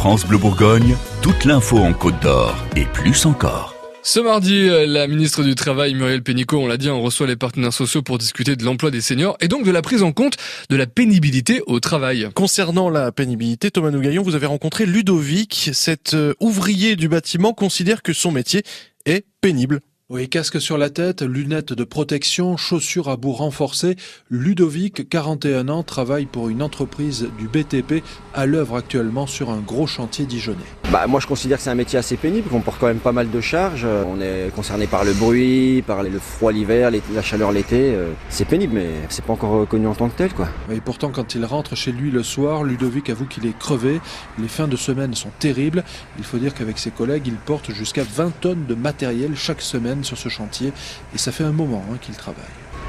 [0.00, 3.74] France Bleu Bourgogne, toute l'info en Côte d'Or et plus encore.
[4.02, 7.36] Ce mardi, euh, la ministre du Travail, Muriel Pénicaud, on l'a dit, on reçoit les
[7.36, 10.38] partenaires sociaux pour discuter de l'emploi des seniors et donc de la prise en compte
[10.70, 12.30] de la pénibilité au travail.
[12.34, 15.68] Concernant la pénibilité, Thomas Nougaillon, vous avez rencontré Ludovic.
[15.74, 18.62] Cet euh, ouvrier du bâtiment considère que son métier
[19.04, 19.80] est pénible.
[20.12, 23.94] Oui, casque sur la tête, lunettes de protection, chaussures à bout renforcées.
[24.28, 28.02] Ludovic, 41 ans, travaille pour une entreprise du BTP
[28.34, 30.58] à l'œuvre actuellement sur un gros chantier dijonnais.
[30.90, 33.12] Bah, moi je considère que c'est un métier assez pénible, qu'on porte quand même pas
[33.12, 33.86] mal de charges.
[33.86, 37.94] On est concerné par le bruit, par le froid l'hiver, la chaleur l'été.
[37.94, 40.32] Euh, c'est pénible, mais c'est pas encore reconnu en tant que tel.
[40.32, 40.48] Quoi.
[40.72, 44.00] Et pourtant, quand il rentre chez lui le soir, Ludovic avoue qu'il est crevé.
[44.40, 45.84] Les fins de semaine sont terribles.
[46.18, 49.99] Il faut dire qu'avec ses collègues, il porte jusqu'à 20 tonnes de matériel chaque semaine
[50.04, 50.72] sur ce chantier
[51.14, 52.44] et ça fait un moment hein, qu'il travaille.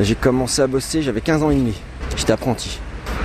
[0.00, 1.74] J'ai commencé à bosser, j'avais 15 ans et demi.
[2.16, 2.78] J'étais apprenti.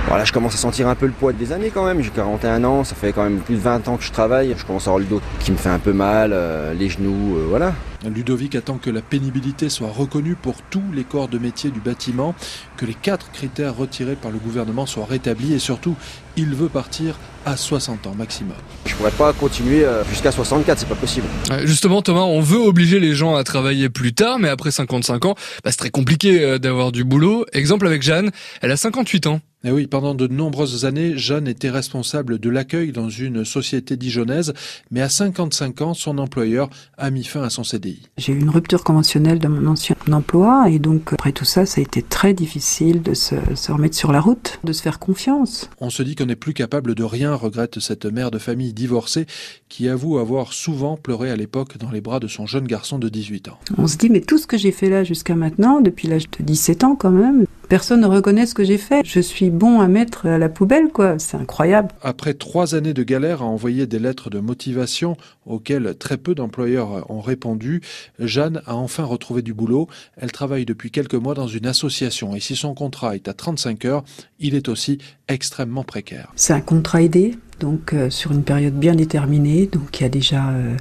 [0.08, 2.02] Voilà, je commence à sentir un peu le poids des années quand même.
[2.02, 4.54] J'ai 41 ans, ça fait quand même plus de 20 ans que je travaille.
[4.56, 7.36] Je commence à avoir le dos qui me fait un peu mal, euh, les genoux,
[7.36, 7.74] euh, voilà.
[8.06, 12.34] Ludovic attend que la pénibilité soit reconnue pour tous les corps de métier du bâtiment,
[12.78, 15.94] que les quatre critères retirés par le gouvernement soient rétablis et surtout,
[16.38, 18.56] il veut partir à 60 ans maximum.
[18.86, 21.26] Je pourrais pas continuer euh, jusqu'à 64, c'est pas possible.
[21.64, 25.34] Justement, Thomas, on veut obliger les gens à travailler plus tard, mais après 55 ans,
[25.64, 27.44] bah, c'est très compliqué d'avoir du boulot.
[27.52, 28.30] Exemple avec Jeanne,
[28.62, 29.40] elle a 58 ans.
[29.64, 33.96] Et eh oui, pendant de nombreuses années, Jeanne était responsable de l'accueil dans une société
[33.96, 34.54] dijonnaise,
[34.92, 38.02] mais à 55 ans, son employeur a mis fin à son CDI.
[38.18, 41.80] J'ai eu une rupture conventionnelle de mon ancien emploi et donc après tout ça, ça
[41.80, 45.68] a été très difficile de se, se remettre sur la route, de se faire confiance.
[45.80, 49.26] On se dit qu'on n'est plus capable de rien, regrette cette mère de famille divorcée
[49.68, 53.08] qui avoue avoir souvent pleuré à l'époque dans les bras de son jeune garçon de
[53.08, 53.58] 18 ans.
[53.76, 56.44] On se dit, mais tout ce que j'ai fait là jusqu'à maintenant, depuis l'âge de
[56.44, 59.02] 17 ans quand même, personne ne reconnaît ce que j'ai fait.
[59.04, 61.18] Je suis bon à mettre à la poubelle, quoi.
[61.18, 61.88] C'est incroyable.
[62.02, 65.16] Après trois années de galère à envoyer des lettres de motivation
[65.46, 67.80] auxquelles très peu d'employeurs ont répondu,
[68.18, 69.88] Jeanne a enfin retrouvé du boulot.
[70.16, 73.84] Elle travaille depuis quelques mois dans une association et si son contrat est à 35
[73.84, 74.04] heures,
[74.38, 74.98] il est aussi
[75.28, 76.32] extrêmement précaire.
[76.36, 80.10] C'est un contrat aidé, donc euh, sur une période bien déterminée, donc il y a
[80.10, 80.76] déjà euh,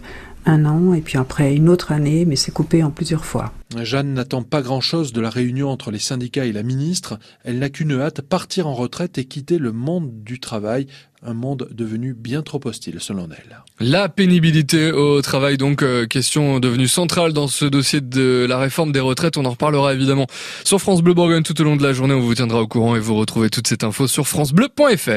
[0.47, 3.53] un an et puis après une autre année, mais c'est coupé en plusieurs fois.
[3.83, 7.19] Jeanne n'attend pas grand-chose de la réunion entre les syndicats et la ministre.
[7.43, 10.87] Elle n'a qu'une hâte, partir en retraite et quitter le monde du travail,
[11.23, 13.63] un monde devenu bien trop hostile selon elle.
[13.79, 18.91] La pénibilité au travail, donc euh, question devenue centrale dans ce dossier de la réforme
[18.91, 19.35] des retraites.
[19.35, 20.27] On en reparlera évidemment
[20.63, 22.13] sur France Bleu Bourgogne tout au long de la journée.
[22.13, 25.09] On vous tiendra au courant et vous retrouvez toute cette info sur francebleu.fr.